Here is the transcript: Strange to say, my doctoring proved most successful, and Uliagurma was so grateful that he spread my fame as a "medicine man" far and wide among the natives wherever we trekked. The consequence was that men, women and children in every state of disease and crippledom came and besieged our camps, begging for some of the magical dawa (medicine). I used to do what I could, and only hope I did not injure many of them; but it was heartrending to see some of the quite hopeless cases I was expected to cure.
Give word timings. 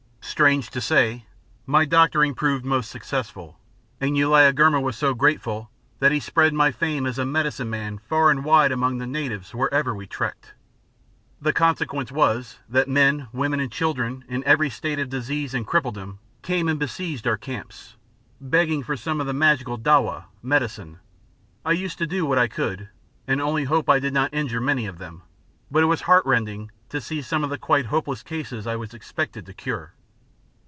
Strange 0.23 0.71
to 0.71 0.79
say, 0.81 1.25
my 1.67 1.83
doctoring 1.85 2.33
proved 2.33 2.63
most 2.65 2.89
successful, 2.89 3.59
and 3.99 4.15
Uliagurma 4.15 4.81
was 4.81 4.97
so 4.97 5.13
grateful 5.13 5.69
that 5.99 6.11
he 6.13 6.19
spread 6.21 6.53
my 6.53 6.71
fame 6.71 7.05
as 7.05 7.19
a 7.19 7.25
"medicine 7.25 7.69
man" 7.69 7.97
far 7.99 8.31
and 8.31 8.43
wide 8.45 8.71
among 8.71 8.97
the 8.97 9.05
natives 9.05 9.53
wherever 9.53 9.93
we 9.93 10.07
trekked. 10.07 10.53
The 11.41 11.51
consequence 11.53 12.11
was 12.11 12.57
that 12.69 12.87
men, 12.87 13.27
women 13.33 13.59
and 13.59 13.71
children 13.71 14.23
in 14.27 14.41
every 14.45 14.69
state 14.71 14.97
of 14.99 15.09
disease 15.09 15.53
and 15.53 15.67
crippledom 15.67 16.17
came 16.41 16.67
and 16.69 16.79
besieged 16.79 17.27
our 17.27 17.37
camps, 17.37 17.97
begging 18.39 18.81
for 18.83 18.95
some 18.97 19.19
of 19.21 19.27
the 19.27 19.33
magical 19.33 19.77
dawa 19.77 20.25
(medicine). 20.41 20.97
I 21.65 21.73
used 21.73 21.99
to 21.99 22.07
do 22.07 22.25
what 22.25 22.39
I 22.39 22.47
could, 22.47 22.89
and 23.27 23.41
only 23.41 23.65
hope 23.65 23.89
I 23.89 23.99
did 23.99 24.13
not 24.13 24.33
injure 24.33 24.61
many 24.61 24.87
of 24.87 24.97
them; 24.97 25.21
but 25.69 25.83
it 25.83 25.87
was 25.87 26.01
heartrending 26.01 26.71
to 26.89 27.01
see 27.01 27.21
some 27.21 27.43
of 27.43 27.49
the 27.51 27.59
quite 27.59 27.87
hopeless 27.87 28.23
cases 28.23 28.65
I 28.65 28.75
was 28.77 28.93
expected 28.95 29.45
to 29.45 29.53
cure. 29.53 29.93